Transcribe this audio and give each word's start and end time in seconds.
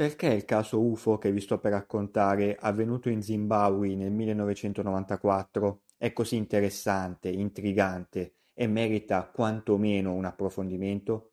Perché 0.00 0.28
il 0.28 0.46
caso 0.46 0.80
UFO 0.80 1.18
che 1.18 1.30
vi 1.30 1.42
sto 1.42 1.58
per 1.58 1.72
raccontare, 1.72 2.56
avvenuto 2.58 3.10
in 3.10 3.20
Zimbabwe 3.20 3.94
nel 3.94 4.10
1994, 4.10 5.82
è 5.98 6.14
così 6.14 6.36
interessante, 6.36 7.28
intrigante 7.28 8.36
e 8.54 8.66
merita 8.66 9.30
quantomeno 9.30 10.14
un 10.14 10.24
approfondimento? 10.24 11.32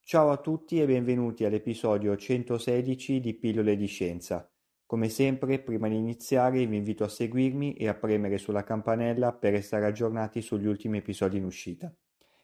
Ciao 0.00 0.32
a 0.32 0.38
tutti 0.38 0.80
e 0.80 0.86
benvenuti 0.86 1.44
all'episodio 1.44 2.16
116 2.16 3.20
di 3.20 3.34
Pillole 3.34 3.76
di 3.76 3.86
Scienza. 3.86 4.50
Come 4.84 5.08
sempre, 5.08 5.60
prima 5.60 5.86
di 5.86 5.94
iniziare 5.94 6.66
vi 6.66 6.78
invito 6.78 7.04
a 7.04 7.08
seguirmi 7.08 7.74
e 7.74 7.86
a 7.86 7.94
premere 7.94 8.38
sulla 8.38 8.64
campanella 8.64 9.32
per 9.32 9.52
restare 9.52 9.86
aggiornati 9.86 10.42
sugli 10.42 10.66
ultimi 10.66 10.98
episodi 10.98 11.36
in 11.36 11.44
uscita. 11.44 11.94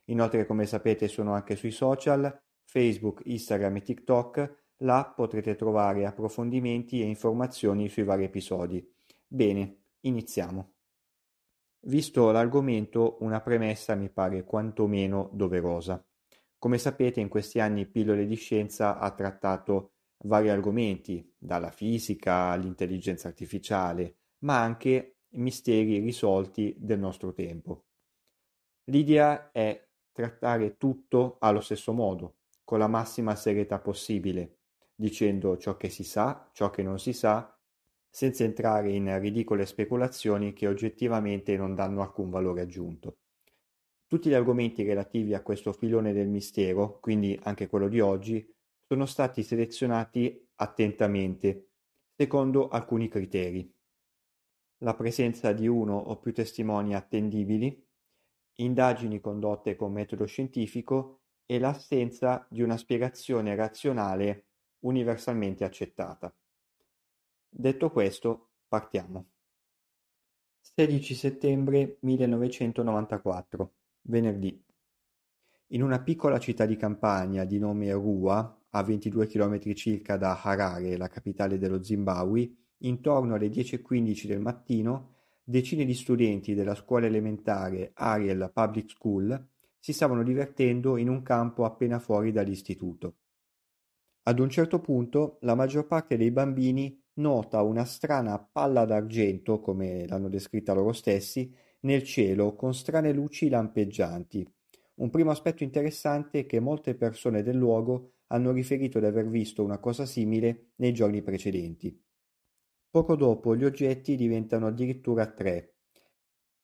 Inoltre, 0.04 0.46
come 0.46 0.66
sapete, 0.66 1.08
sono 1.08 1.32
anche 1.32 1.56
sui 1.56 1.72
social, 1.72 2.32
Facebook, 2.62 3.22
Instagram 3.24 3.74
e 3.74 3.82
TikTok, 3.82 4.60
Là 4.82 5.12
potrete 5.14 5.54
trovare 5.54 6.06
approfondimenti 6.06 7.00
e 7.00 7.04
informazioni 7.04 7.88
sui 7.88 8.02
vari 8.02 8.24
episodi. 8.24 8.84
Bene, 9.26 9.84
iniziamo. 10.00 10.72
Visto 11.84 12.30
l'argomento, 12.30 13.18
una 13.20 13.40
premessa 13.40 13.94
mi 13.94 14.10
pare 14.10 14.44
quantomeno 14.44 15.30
doverosa. 15.32 16.04
Come 16.58 16.78
sapete, 16.78 17.20
in 17.20 17.28
questi 17.28 17.60
anni 17.60 17.86
Pillole 17.86 18.26
di 18.26 18.34
Scienza 18.34 18.98
ha 18.98 19.10
trattato 19.12 19.92
vari 20.24 20.48
argomenti, 20.48 21.32
dalla 21.36 21.70
fisica 21.70 22.50
all'intelligenza 22.50 23.28
artificiale, 23.28 24.16
ma 24.38 24.60
anche 24.60 25.18
misteri 25.30 25.98
risolti 25.98 26.74
del 26.78 26.98
nostro 26.98 27.32
tempo. 27.32 27.86
L'idea 28.84 29.50
è 29.52 29.88
trattare 30.10 30.76
tutto 30.76 31.36
allo 31.38 31.60
stesso 31.60 31.92
modo, 31.92 32.38
con 32.64 32.78
la 32.78 32.88
massima 32.88 33.34
serietà 33.34 33.78
possibile, 33.78 34.61
dicendo 35.02 35.58
ciò 35.58 35.76
che 35.76 35.88
si 35.90 36.04
sa, 36.04 36.48
ciò 36.52 36.70
che 36.70 36.84
non 36.84 37.00
si 37.00 37.12
sa, 37.12 37.52
senza 38.08 38.44
entrare 38.44 38.92
in 38.92 39.18
ridicole 39.18 39.66
speculazioni 39.66 40.52
che 40.52 40.68
oggettivamente 40.68 41.56
non 41.56 41.74
danno 41.74 42.02
alcun 42.02 42.30
valore 42.30 42.60
aggiunto. 42.60 43.16
Tutti 44.06 44.28
gli 44.28 44.34
argomenti 44.34 44.84
relativi 44.84 45.34
a 45.34 45.42
questo 45.42 45.72
filone 45.72 46.12
del 46.12 46.28
mistero, 46.28 47.00
quindi 47.00 47.36
anche 47.42 47.66
quello 47.66 47.88
di 47.88 47.98
oggi, 47.98 48.48
sono 48.86 49.04
stati 49.06 49.42
selezionati 49.42 50.48
attentamente, 50.56 51.70
secondo 52.14 52.68
alcuni 52.68 53.08
criteri. 53.08 53.68
La 54.84 54.94
presenza 54.94 55.52
di 55.52 55.66
uno 55.66 55.96
o 55.96 56.20
più 56.20 56.32
testimoni 56.32 56.94
attendibili, 56.94 57.84
indagini 58.58 59.18
condotte 59.18 59.74
con 59.74 59.92
metodo 59.92 60.26
scientifico 60.26 61.22
e 61.44 61.58
l'assenza 61.58 62.46
di 62.48 62.62
una 62.62 62.76
spiegazione 62.76 63.56
razionale 63.56 64.46
universalmente 64.82 65.64
accettata. 65.64 66.34
Detto 67.48 67.90
questo, 67.90 68.50
partiamo. 68.68 69.26
16 70.60 71.14
settembre 71.14 71.98
1994, 72.00 73.72
venerdì. 74.02 74.64
In 75.68 75.82
una 75.82 76.00
piccola 76.00 76.38
città 76.38 76.66
di 76.66 76.76
campagna 76.76 77.44
di 77.44 77.58
nome 77.58 77.92
Rua, 77.92 78.58
a 78.70 78.82
22 78.82 79.26
km 79.26 79.74
circa 79.74 80.16
da 80.16 80.40
Harare, 80.40 80.96
la 80.96 81.08
capitale 81.08 81.58
dello 81.58 81.82
Zimbabwe, 81.82 82.50
intorno 82.78 83.34
alle 83.34 83.48
10.15 83.48 84.26
del 84.26 84.40
mattino, 84.40 85.14
decine 85.44 85.84
di 85.84 85.94
studenti 85.94 86.54
della 86.54 86.74
scuola 86.74 87.06
elementare 87.06 87.90
Ariel 87.94 88.50
Public 88.52 88.90
School 88.90 89.48
si 89.78 89.92
stavano 89.92 90.22
divertendo 90.22 90.96
in 90.96 91.08
un 91.08 91.22
campo 91.22 91.64
appena 91.64 91.98
fuori 91.98 92.32
dall'istituto. 92.32 93.16
Ad 94.24 94.38
un 94.38 94.48
certo 94.48 94.78
punto 94.78 95.38
la 95.40 95.56
maggior 95.56 95.86
parte 95.86 96.16
dei 96.16 96.30
bambini 96.30 96.96
nota 97.14 97.60
una 97.62 97.84
strana 97.84 98.38
palla 98.38 98.84
d'argento, 98.84 99.58
come 99.58 100.06
l'hanno 100.06 100.28
descritta 100.28 100.72
loro 100.72 100.92
stessi, 100.92 101.52
nel 101.80 102.04
cielo 102.04 102.54
con 102.54 102.72
strane 102.72 103.12
luci 103.12 103.48
lampeggianti. 103.48 104.48
Un 104.94 105.10
primo 105.10 105.32
aspetto 105.32 105.64
interessante 105.64 106.40
è 106.40 106.46
che 106.46 106.60
molte 106.60 106.94
persone 106.94 107.42
del 107.42 107.56
luogo 107.56 108.12
hanno 108.28 108.52
riferito 108.52 109.00
di 109.00 109.06
aver 109.06 109.28
visto 109.28 109.64
una 109.64 109.78
cosa 109.78 110.06
simile 110.06 110.70
nei 110.76 110.92
giorni 110.92 111.20
precedenti. 111.22 112.00
Poco 112.90 113.16
dopo 113.16 113.56
gli 113.56 113.64
oggetti 113.64 114.14
diventano 114.14 114.68
addirittura 114.68 115.26
tre. 115.26 115.74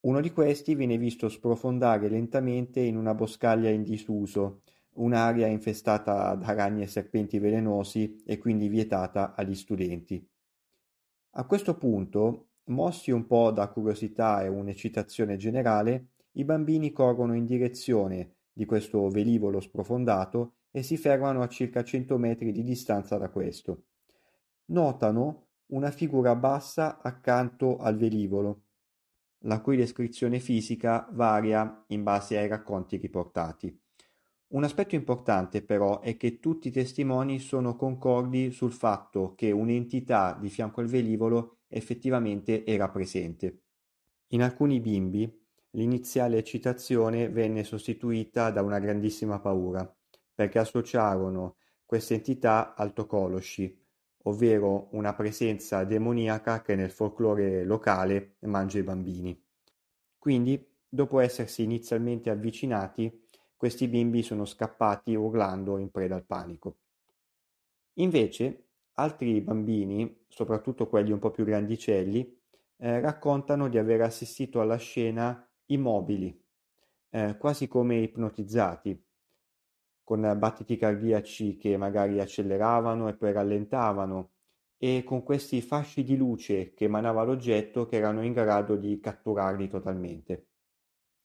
Uno 0.01 0.21
di 0.21 0.31
questi 0.31 0.75
viene 0.75 0.97
visto 0.97 1.27
sprofondare 1.27 2.07
lentamente 2.07 2.79
in 2.79 2.95
una 2.95 3.13
boscaglia 3.13 3.69
in 3.69 3.83
disuso, 3.83 4.61
un'area 4.99 5.47
infestata 5.47 6.33
da 6.35 6.53
ragni 6.53 6.83
e 6.83 6.87
serpenti 6.87 7.39
velenosi 7.39 8.21
e 8.25 8.37
quindi 8.37 8.67
vietata 8.67 9.33
agli 9.35 9.55
studenti. 9.55 10.25
A 11.33 11.45
questo 11.45 11.77
punto, 11.77 12.49
mossi 12.65 13.11
un 13.11 13.25
po' 13.25 13.51
da 13.51 13.67
curiosità 13.69 14.43
e 14.43 14.47
un'eccitazione 14.47 15.37
generale, 15.37 16.13
i 16.33 16.43
bambini 16.43 16.91
corrono 16.91 17.35
in 17.35 17.45
direzione 17.45 18.35
di 18.51 18.65
questo 18.65 19.09
velivolo 19.09 19.59
sprofondato 19.59 20.55
e 20.71 20.83
si 20.83 20.97
fermano 20.97 21.41
a 21.41 21.47
circa 21.47 21.83
100 21.83 22.17
metri 22.17 22.51
di 22.51 22.63
distanza 22.63 23.17
da 23.17 23.29
questo. 23.29 23.85
Notano 24.65 25.47
una 25.67 25.91
figura 25.91 26.35
bassa 26.35 26.99
accanto 27.01 27.77
al 27.77 27.97
velivolo, 27.97 28.63
la 29.43 29.61
cui 29.61 29.77
descrizione 29.77 30.39
fisica 30.39 31.07
varia 31.11 31.85
in 31.87 32.03
base 32.03 32.37
ai 32.37 32.47
racconti 32.47 32.97
riportati. 32.97 33.79
Un 34.51 34.63
aspetto 34.63 34.95
importante 34.95 35.61
però 35.61 35.99
è 35.99 36.17
che 36.17 36.39
tutti 36.39 36.69
i 36.69 36.71
testimoni 36.71 37.37
sono 37.37 37.75
concordi 37.75 38.49
sul 38.51 38.71
fatto 38.71 39.35
che 39.35 39.51
un'entità 39.51 40.35
di 40.39 40.49
fianco 40.49 40.81
al 40.81 40.87
velivolo 40.87 41.59
effettivamente 41.67 42.65
era 42.65 42.89
presente. 42.89 43.61
In 44.29 44.41
alcuni 44.41 44.79
bimbi 44.79 45.31
l'iniziale 45.71 46.39
eccitazione 46.39 47.29
venne 47.29 47.63
sostituita 47.63 48.49
da 48.49 48.63
una 48.63 48.79
grandissima 48.79 49.39
paura, 49.39 49.87
perché 50.33 50.57
associarono 50.57 51.57
questa 51.85 52.15
entità 52.15 52.73
al 52.73 52.93
Tokoloshi, 52.93 53.79
ovvero 54.23 54.87
una 54.93 55.13
presenza 55.13 55.83
demoniaca 55.83 56.63
che 56.63 56.73
nel 56.73 56.89
folklore 56.89 57.63
locale 57.63 58.37
mangia 58.41 58.79
i 58.79 58.83
bambini. 58.83 59.39
Quindi, 60.17 60.67
dopo 60.87 61.19
essersi 61.19 61.61
inizialmente 61.61 62.31
avvicinati, 62.31 63.27
questi 63.59 63.89
bimbi 63.89 64.23
sono 64.23 64.45
scappati 64.45 65.13
urlando 65.15 65.79
in 65.79 65.91
preda 65.91 66.15
al 66.15 66.23
panico. 66.23 66.77
Invece, 67.95 68.67
altri 68.93 69.41
bambini, 69.41 70.23
soprattutto 70.29 70.87
quelli 70.87 71.11
un 71.11 71.19
po' 71.19 71.31
più 71.31 71.43
grandicelli, 71.43 72.39
eh, 72.77 73.01
raccontano 73.01 73.67
di 73.67 73.77
aver 73.77 73.99
assistito 73.99 74.61
alla 74.61 74.77
scena 74.77 75.45
immobili, 75.65 76.41
eh, 77.09 77.35
quasi 77.37 77.67
come 77.67 77.97
ipnotizzati, 77.97 79.05
con 80.05 80.21
battiti 80.37 80.77
cardiaci 80.77 81.57
che 81.57 81.75
magari 81.75 82.21
acceleravano 82.21 83.09
e 83.09 83.15
poi 83.15 83.33
rallentavano, 83.33 84.31
e 84.77 85.03
con 85.03 85.21
questi 85.21 85.61
fasci 85.61 86.05
di 86.05 86.15
luce 86.15 86.73
che 86.73 86.85
emanava 86.85 87.23
l'oggetto 87.23 87.85
che 87.85 87.97
erano 87.97 88.23
in 88.23 88.31
grado 88.31 88.77
di 88.77 89.01
catturarli 89.01 89.67
totalmente. 89.67 90.47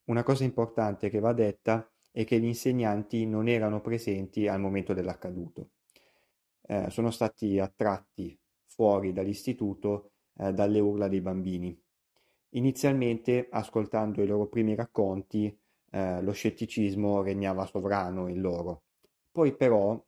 Una 0.07 0.25
cosa 0.25 0.43
importante 0.43 1.09
che 1.11 1.21
va 1.21 1.33
detta 1.33 1.89
e 2.17 2.23
che 2.23 2.39
gli 2.39 2.45
insegnanti 2.45 3.27
non 3.27 3.49
erano 3.49 3.81
presenti 3.81 4.47
al 4.47 4.61
momento 4.61 4.95
dell'accaduto. 4.95 5.71
Eh, 6.63 6.89
sono 6.89 7.11
stati 7.11 7.59
attratti 7.59 8.39
fuori 8.67 9.13
dall'istituto 9.13 10.13
eh, 10.39 10.53
dalle 10.53 10.79
urla 10.79 11.09
dei 11.09 11.21
bambini. 11.21 11.77
Inizialmente, 12.51 13.49
ascoltando 13.51 14.23
i 14.23 14.29
loro 14.29 14.47
primi 14.47 14.77
racconti, 14.77 15.59
eh, 15.91 16.23
lo 16.23 16.31
scetticismo 16.31 17.21
regnava 17.21 17.67
sovrano 17.67 18.29
in 18.29 18.41
loro. 18.41 18.85
Poi 19.33 19.53
però, 19.57 20.01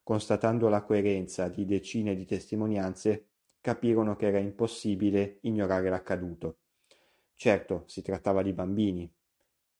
constatando 0.00 0.68
la 0.68 0.84
coerenza 0.84 1.48
di 1.48 1.64
decine 1.64 2.14
di 2.14 2.24
testimonianze, 2.24 3.30
capirono 3.60 4.14
che 4.14 4.26
era 4.26 4.38
impossibile 4.38 5.38
ignorare 5.42 5.90
l'accaduto. 5.90 6.58
Certo, 7.34 7.82
si 7.86 8.00
trattava 8.00 8.42
di 8.42 8.52
bambini, 8.52 9.12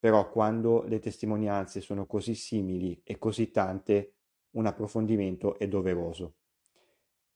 però 0.02 0.28
quando 0.28 0.82
le 0.82 0.98
testimonianze 0.98 1.80
sono 1.80 2.06
così 2.06 2.34
simili 2.34 3.00
e 3.04 3.18
così 3.18 3.52
tante, 3.52 4.14
un 4.56 4.66
approfondimento 4.66 5.56
è 5.56 5.68
doveroso. 5.68 6.38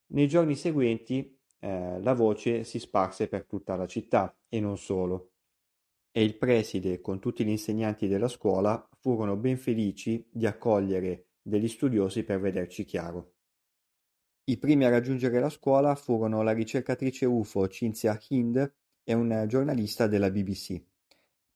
Nei 0.07 0.27
giorni 0.27 0.53
seguenti 0.57 1.39
eh, 1.59 2.01
la 2.01 2.13
voce 2.13 2.65
si 2.65 2.77
sparse 2.79 3.29
per 3.29 3.45
tutta 3.45 3.77
la 3.77 3.87
città 3.87 4.37
e 4.49 4.59
non 4.59 4.77
solo, 4.77 5.31
e 6.11 6.21
il 6.21 6.35
preside 6.35 6.99
con 6.99 7.21
tutti 7.21 7.45
gli 7.45 7.51
insegnanti 7.51 8.09
della 8.09 8.27
scuola 8.27 8.85
furono 8.99 9.37
ben 9.37 9.57
felici 9.57 10.27
di 10.29 10.45
accogliere 10.45 11.27
degli 11.41 11.69
studiosi 11.69 12.25
per 12.25 12.41
vederci 12.41 12.83
chiaro. 12.83 13.35
I 14.43 14.57
primi 14.57 14.83
a 14.83 14.89
raggiungere 14.89 15.39
la 15.39 15.49
scuola 15.49 15.95
furono 15.95 16.41
la 16.41 16.51
ricercatrice 16.51 17.25
UFO 17.25 17.65
Cynthia 17.67 18.19
Hind 18.27 18.73
e 19.05 19.13
un 19.13 19.45
giornalista 19.47 20.07
della 20.07 20.29
BBC. 20.29 20.83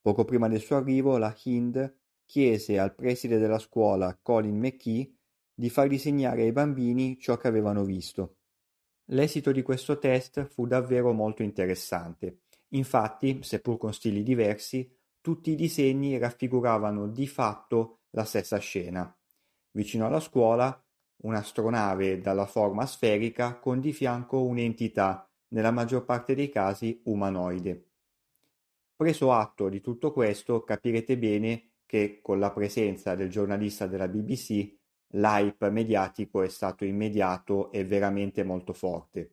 Poco 0.02 0.24
prima 0.24 0.48
del 0.48 0.60
suo 0.60 0.76
arrivo, 0.76 1.16
la 1.16 1.32
Hind 1.44 1.98
chiese 2.26 2.76
al 2.76 2.92
preside 2.92 3.38
della 3.38 3.60
scuola, 3.60 4.18
Colin 4.20 4.58
McKee, 4.58 5.14
di 5.54 5.70
far 5.70 5.86
disegnare 5.86 6.42
ai 6.42 6.50
bambini 6.50 7.20
ciò 7.20 7.36
che 7.36 7.46
avevano 7.46 7.84
visto. 7.84 8.38
L'esito 9.10 9.52
di 9.52 9.62
questo 9.62 9.98
test 9.98 10.44
fu 10.46 10.66
davvero 10.66 11.12
molto 11.12 11.44
interessante. 11.44 12.40
Infatti, 12.70 13.44
seppur 13.44 13.78
con 13.78 13.92
stili 13.92 14.24
diversi, 14.24 14.92
tutti 15.20 15.52
i 15.52 15.54
disegni 15.54 16.18
raffiguravano 16.18 17.06
di 17.06 17.28
fatto 17.28 18.00
la 18.10 18.24
stessa 18.24 18.58
scena. 18.58 19.16
Vicino 19.70 20.06
alla 20.06 20.20
scuola, 20.20 20.84
un'astronave 21.18 22.20
dalla 22.20 22.46
forma 22.46 22.86
sferica 22.86 23.56
con 23.56 23.78
di 23.78 23.92
fianco 23.92 24.42
un'entità, 24.42 25.30
nella 25.48 25.70
maggior 25.70 26.04
parte 26.04 26.34
dei 26.34 26.48
casi 26.48 27.00
umanoide. 27.04 27.91
Preso 29.02 29.32
atto 29.32 29.68
di 29.68 29.80
tutto 29.80 30.12
questo, 30.12 30.62
capirete 30.62 31.18
bene 31.18 31.70
che 31.86 32.20
con 32.22 32.38
la 32.38 32.52
presenza 32.52 33.16
del 33.16 33.30
giornalista 33.30 33.88
della 33.88 34.06
BBC 34.06 34.76
l'hype 35.14 35.70
mediatico 35.70 36.40
è 36.40 36.48
stato 36.48 36.84
immediato 36.84 37.72
e 37.72 37.84
veramente 37.84 38.44
molto 38.44 38.72
forte. 38.72 39.32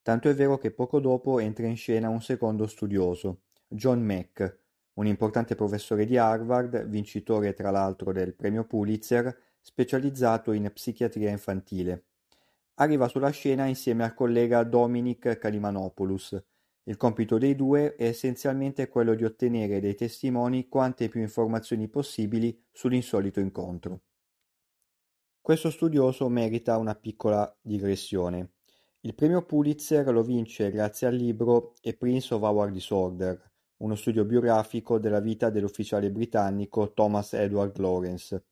Tanto 0.00 0.28
è 0.28 0.34
vero 0.36 0.58
che 0.58 0.70
poco 0.70 1.00
dopo 1.00 1.40
entra 1.40 1.66
in 1.66 1.76
scena 1.76 2.08
un 2.08 2.22
secondo 2.22 2.68
studioso, 2.68 3.40
John 3.66 4.00
Mack, 4.00 4.60
un 4.92 5.08
importante 5.08 5.56
professore 5.56 6.06
di 6.06 6.16
Harvard, 6.16 6.86
vincitore 6.86 7.54
tra 7.54 7.72
l'altro 7.72 8.12
del 8.12 8.32
premio 8.32 8.64
Pulitzer, 8.64 9.36
specializzato 9.60 10.52
in 10.52 10.70
psichiatria 10.72 11.30
infantile. 11.30 12.04
Arriva 12.74 13.08
sulla 13.08 13.30
scena 13.30 13.64
insieme 13.64 14.04
al 14.04 14.14
collega 14.14 14.62
Dominic 14.62 15.36
Kalimanopoulos. 15.36 16.40
Il 16.84 16.96
compito 16.96 17.38
dei 17.38 17.54
due 17.54 17.94
è 17.94 18.06
essenzialmente 18.06 18.88
quello 18.88 19.14
di 19.14 19.24
ottenere 19.24 19.80
dai 19.80 19.94
testimoni 19.94 20.68
quante 20.68 21.08
più 21.08 21.20
informazioni 21.20 21.88
possibili 21.88 22.60
sull'insolito 22.72 23.38
incontro. 23.38 24.00
Questo 25.40 25.70
studioso 25.70 26.28
merita 26.28 26.78
una 26.78 26.94
piccola 26.94 27.56
digressione. 27.60 28.54
Il 29.00 29.14
premio 29.14 29.44
Pulitzer 29.44 30.12
lo 30.12 30.22
vince 30.22 30.70
grazie 30.70 31.06
al 31.06 31.14
libro 31.14 31.74
A 31.82 31.92
Prince 31.92 32.34
of 32.34 32.42
Our 32.42 32.70
Disorder, 32.70 33.50
uno 33.78 33.94
studio 33.94 34.24
biografico 34.24 34.98
della 34.98 35.20
vita 35.20 35.50
dell'ufficiale 35.50 36.10
britannico 36.10 36.92
Thomas 36.92 37.32
Edward 37.32 37.78
Lawrence. 37.78 38.44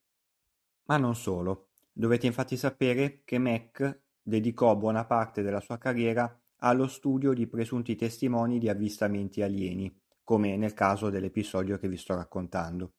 Ma 0.87 0.97
non 0.97 1.15
solo. 1.15 1.69
Dovete 1.93 2.27
infatti 2.27 2.57
sapere 2.57 3.23
che 3.25 3.39
Mac 3.39 4.03
dedicò 4.23 4.75
buona 4.77 5.05
parte 5.05 5.43
della 5.43 5.61
sua 5.61 5.79
carriera 5.79 6.40
allo 6.61 6.89
studio 6.89 7.33
di 7.33 7.47
presunti 7.47 7.97
testimoni 7.97 8.59
di 8.59 8.69
avvistamenti 8.69 9.43
alieni, 9.43 9.95
come 10.25 10.57
nel 10.57 10.75
caso 10.75 11.11
dell'episodio 11.11 11.79
che 11.79 11.89
vi 11.89 11.97
sto 11.97 12.15
raccontando, 12.15 12.95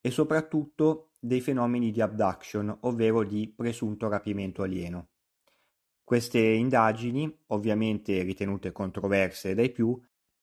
e 0.00 0.10
soprattutto 0.10 1.10
dei 1.20 1.40
fenomeni 1.40 1.90
di 1.90 2.00
abduction, 2.00 2.76
ovvero 2.82 3.24
di 3.24 3.52
presunto 3.54 4.08
rapimento 4.08 4.62
alieno. 4.62 5.08
Queste 6.04 6.38
indagini, 6.38 7.30
ovviamente 7.48 8.22
ritenute 8.22 8.72
controverse 8.72 9.54
dai 9.54 9.70
più, 9.70 10.00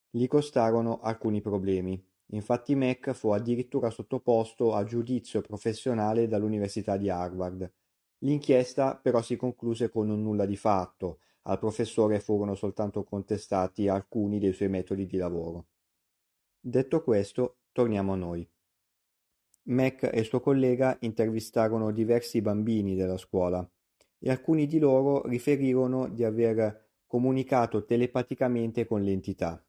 gli 0.10 0.28
costarono 0.28 1.00
alcuni 1.00 1.42
problemi. 1.42 2.00
Infatti 2.30 2.76
Mac 2.76 3.14
fu 3.14 3.30
addirittura 3.30 3.90
sottoposto 3.90 4.76
a 4.76 4.84
giudizio 4.84 5.42
professionale 5.42 6.28
dall'Università 6.28 6.98
di 6.98 7.10
Harvard. 7.10 7.72
L'inchiesta 8.20 8.96
però 8.96 9.22
si 9.22 9.36
concluse 9.36 9.90
con 9.90 10.10
un 10.10 10.22
nulla 10.22 10.46
di 10.46 10.56
fatto, 10.56 11.20
al 11.48 11.60
professore 11.60 12.20
furono 12.20 12.56
soltanto 12.56 13.04
contestati 13.04 13.88
alcuni 13.88 14.40
dei 14.40 14.54
suoi 14.54 14.70
metodi 14.70 15.06
di 15.06 15.18
lavoro. 15.18 15.68
Detto 16.60 17.04
questo, 17.04 17.58
torniamo 17.72 18.14
a 18.14 18.16
noi. 18.16 18.50
Mac 19.64 20.04
e 20.04 20.20
il 20.20 20.26
suo 20.26 20.40
collega 20.40 20.98
intervistarono 21.02 21.92
diversi 21.92 22.42
bambini 22.42 22.96
della 22.96 23.18
scuola 23.18 23.68
e 24.20 24.30
alcuni 24.30 24.68
di 24.68 24.80
loro 24.80 25.26
riferirono 25.28 26.08
di 26.08 26.24
aver 26.24 26.84
comunicato 27.06 27.86
telepaticamente 27.86 28.86
con 28.86 29.04
l'entità. 29.04 29.64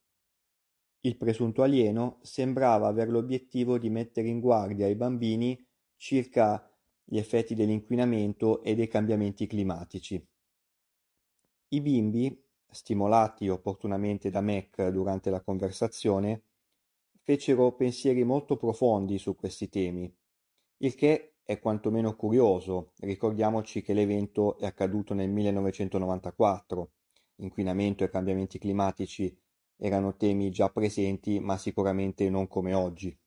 Il 1.01 1.17
presunto 1.17 1.63
alieno 1.63 2.19
sembrava 2.23 2.89
aver 2.89 3.09
l'obiettivo 3.09 3.79
di 3.79 3.91
mettere 3.91 4.29
in 4.29 4.41
guardia 4.41 4.89
i 4.89 4.97
bambini 4.97 5.63
circa 5.97 6.69
gli 7.05 7.19
effetti 7.19 7.55
dell'inquinamento 7.55 8.63
e 8.63 8.75
dei 8.75 8.89
cambiamenti 8.89 9.47
climatici. 9.47 10.27
I 11.69 11.81
bimbi, 11.81 12.45
stimolati 12.71 13.49
opportunamente 13.49 14.31
da 14.31 14.41
Mac 14.41 14.89
durante 14.91 15.31
la 15.31 15.41
conversazione, 15.41 16.43
fecero 17.25 17.73
pensieri 17.73 18.23
molto 18.23 18.57
profondi 18.57 19.19
su 19.19 19.35
questi 19.35 19.69
temi, 19.69 20.15
il 20.79 20.95
che 20.95 21.39
è 21.43 21.59
quantomeno 21.59 22.15
curioso, 22.15 22.93
ricordiamoci 23.01 23.83
che 23.83 23.95
l'evento 23.95 24.57
è 24.59 24.67
accaduto 24.67 25.13
nel 25.13 25.29
1994, 25.29 26.91
inquinamento 27.37 28.05
e 28.05 28.11
cambiamenti 28.11 28.61
climatici 28.61 29.37
erano 29.77 30.15
temi 30.15 30.51
già 30.51 30.71
presenti 30.71 31.41
ma 31.41 31.57
sicuramente 31.57 32.31
non 32.31 32.47
come 32.47 32.75
oggi. 32.75 33.19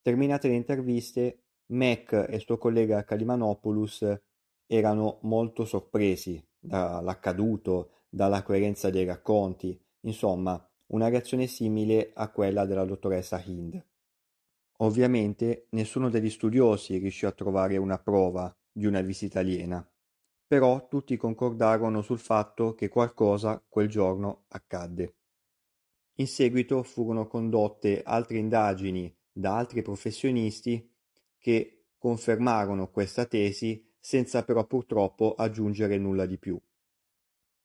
Terminate 0.00 0.48
le 0.48 0.54
interviste, 0.54 1.42
Mac 1.66 2.12
e 2.30 2.38
suo 2.38 2.56
collega 2.56 3.04
Kalimanopoulos 3.04 4.20
erano 4.66 5.18
molto 5.22 5.66
sorpresi 5.66 6.42
dall'accaduto, 6.62 8.02
dalla 8.08 8.42
coerenza 8.42 8.88
dei 8.88 9.04
racconti, 9.04 9.78
insomma, 10.02 10.64
una 10.88 11.08
reazione 11.08 11.46
simile 11.46 12.12
a 12.14 12.30
quella 12.30 12.64
della 12.66 12.84
dottoressa 12.84 13.42
Hind. 13.44 13.84
Ovviamente 14.78 15.66
nessuno 15.70 16.08
degli 16.08 16.30
studiosi 16.30 16.98
riuscì 16.98 17.26
a 17.26 17.32
trovare 17.32 17.76
una 17.76 17.98
prova 17.98 18.54
di 18.70 18.86
una 18.86 19.00
visita 19.00 19.40
aliena, 19.40 19.86
però 20.46 20.86
tutti 20.88 21.16
concordarono 21.16 22.02
sul 22.02 22.18
fatto 22.18 22.74
che 22.74 22.88
qualcosa 22.88 23.62
quel 23.68 23.88
giorno 23.88 24.44
accadde. 24.48 25.14
In 26.16 26.26
seguito 26.26 26.82
furono 26.82 27.26
condotte 27.26 28.02
altre 28.02 28.38
indagini 28.38 29.14
da 29.32 29.56
altri 29.56 29.82
professionisti 29.82 30.90
che 31.38 31.86
confermarono 31.96 32.90
questa 32.90 33.24
tesi 33.24 33.91
senza 34.02 34.44
però 34.44 34.66
purtroppo 34.66 35.34
aggiungere 35.36 35.96
nulla 35.96 36.26
di 36.26 36.36
più. 36.36 36.60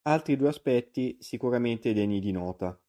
Altri 0.02 0.36
due 0.36 0.48
aspetti 0.48 1.16
sicuramente 1.20 1.92
degni 1.92 2.20
di 2.20 2.30
nota. 2.30 2.80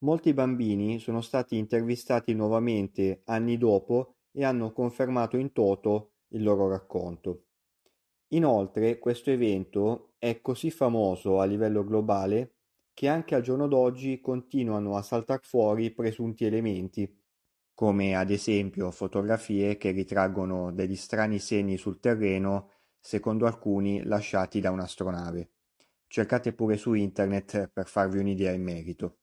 Molti 0.00 0.34
bambini 0.34 0.98
sono 0.98 1.22
stati 1.22 1.56
intervistati 1.56 2.34
nuovamente 2.34 3.22
anni 3.24 3.56
dopo 3.56 4.16
e 4.30 4.44
hanno 4.44 4.72
confermato 4.72 5.38
in 5.38 5.52
toto 5.52 6.12
il 6.28 6.42
loro 6.42 6.68
racconto. 6.68 7.46
Inoltre 8.28 8.98
questo 8.98 9.30
evento 9.30 10.12
è 10.18 10.42
così 10.42 10.70
famoso 10.70 11.40
a 11.40 11.46
livello 11.46 11.82
globale 11.82 12.56
che 12.92 13.08
anche 13.08 13.34
al 13.34 13.42
giorno 13.42 13.66
d'oggi 13.66 14.20
continuano 14.20 14.94
a 14.94 15.02
saltar 15.02 15.40
fuori 15.42 15.90
presunti 15.92 16.44
elementi, 16.44 17.17
come 17.78 18.16
ad 18.16 18.30
esempio 18.30 18.90
fotografie 18.90 19.76
che 19.76 19.92
ritraggono 19.92 20.72
degli 20.72 20.96
strani 20.96 21.38
segni 21.38 21.76
sul 21.76 22.00
terreno, 22.00 22.72
secondo 22.98 23.46
alcuni 23.46 24.02
lasciati 24.02 24.58
da 24.58 24.72
un'astronave. 24.72 25.52
Cercate 26.08 26.52
pure 26.54 26.76
su 26.76 26.94
internet 26.94 27.68
per 27.68 27.86
farvi 27.86 28.18
un'idea 28.18 28.50
in 28.50 28.64
merito. 28.64 29.18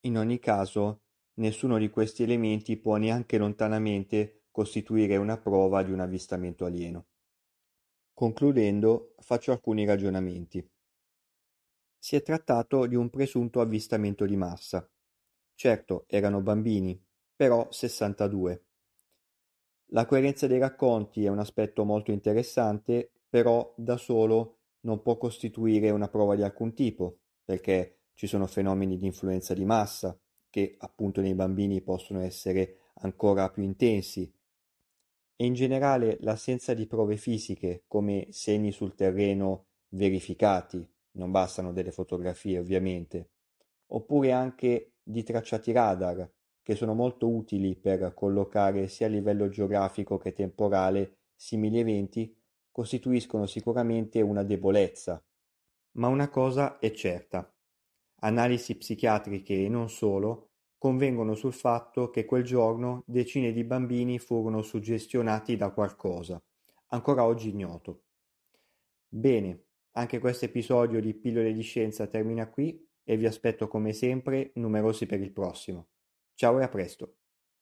In 0.00 0.18
ogni 0.18 0.38
caso, 0.38 1.04
nessuno 1.36 1.78
di 1.78 1.88
questi 1.88 2.22
elementi 2.22 2.76
può 2.76 2.96
neanche 2.96 3.38
lontanamente 3.38 4.42
costituire 4.50 5.16
una 5.16 5.38
prova 5.38 5.82
di 5.82 5.92
un 5.92 6.00
avvistamento 6.00 6.66
alieno. 6.66 7.06
Concludendo, 8.12 9.14
faccio 9.20 9.50
alcuni 9.50 9.86
ragionamenti. 9.86 10.62
Si 11.98 12.16
è 12.16 12.22
trattato 12.22 12.84
di 12.84 12.96
un 12.96 13.08
presunto 13.08 13.62
avvistamento 13.62 14.26
di 14.26 14.36
massa. 14.36 14.86
Certo, 15.54 16.04
erano 16.06 16.42
bambini, 16.42 17.02
però 17.34 17.68
62. 17.70 18.64
La 19.86 20.06
coerenza 20.06 20.46
dei 20.46 20.58
racconti 20.58 21.24
è 21.24 21.28
un 21.28 21.38
aspetto 21.38 21.84
molto 21.84 22.12
interessante, 22.12 23.12
però 23.28 23.74
da 23.76 23.96
solo 23.96 24.58
non 24.80 25.02
può 25.02 25.16
costituire 25.18 25.90
una 25.90 26.08
prova 26.08 26.34
di 26.34 26.42
alcun 26.42 26.72
tipo, 26.72 27.18
perché 27.44 27.98
ci 28.14 28.26
sono 28.26 28.46
fenomeni 28.46 28.98
di 28.98 29.06
influenza 29.06 29.54
di 29.54 29.64
massa, 29.64 30.18
che 30.48 30.76
appunto 30.78 31.20
nei 31.20 31.34
bambini 31.34 31.82
possono 31.82 32.20
essere 32.20 32.90
ancora 32.94 33.50
più 33.50 33.62
intensi, 33.62 34.32
e 35.36 35.44
in 35.44 35.54
generale 35.54 36.18
l'assenza 36.20 36.72
di 36.74 36.86
prove 36.86 37.16
fisiche 37.16 37.84
come 37.86 38.28
segni 38.30 38.70
sul 38.70 38.94
terreno 38.94 39.66
verificati, 39.88 40.86
non 41.12 41.30
bastano 41.30 41.72
delle 41.72 41.90
fotografie 41.90 42.58
ovviamente, 42.58 43.30
oppure 43.88 44.32
anche 44.32 44.92
di 45.02 45.22
tracciati 45.22 45.72
radar 45.72 46.30
che 46.62 46.74
sono 46.74 46.94
molto 46.94 47.28
utili 47.28 47.74
per 47.74 48.12
collocare 48.14 48.88
sia 48.88 49.06
a 49.06 49.10
livello 49.10 49.48
geografico 49.48 50.16
che 50.18 50.32
temporale 50.32 51.16
simili 51.34 51.80
eventi, 51.80 52.34
costituiscono 52.70 53.46
sicuramente 53.46 54.20
una 54.20 54.44
debolezza. 54.44 55.22
Ma 55.92 56.08
una 56.08 56.28
cosa 56.28 56.78
è 56.78 56.90
certa. 56.92 57.52
Analisi 58.20 58.76
psichiatriche 58.76 59.64
e 59.64 59.68
non 59.68 59.90
solo 59.90 60.50
convengono 60.78 61.34
sul 61.34 61.52
fatto 61.52 62.10
che 62.10 62.24
quel 62.24 62.42
giorno 62.42 63.04
decine 63.06 63.52
di 63.52 63.62
bambini 63.62 64.18
furono 64.18 64.62
suggestionati 64.62 65.56
da 65.56 65.70
qualcosa, 65.70 66.42
ancora 66.88 67.24
oggi 67.24 67.50
ignoto. 67.50 68.02
Bene, 69.08 69.64
anche 69.92 70.18
questo 70.18 70.46
episodio 70.46 71.00
di 71.00 71.14
Pillole 71.14 71.52
di 71.52 71.62
Scienza 71.62 72.06
termina 72.06 72.48
qui 72.48 72.84
e 73.04 73.16
vi 73.16 73.26
aspetto 73.26 73.68
come 73.68 73.92
sempre 73.92 74.52
numerosi 74.54 75.06
per 75.06 75.20
il 75.20 75.30
prossimo. 75.30 75.91
Ciao 76.42 76.58
e 76.58 76.64
a 76.64 76.68
presto! 76.68 77.21